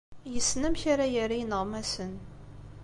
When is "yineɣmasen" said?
1.39-2.13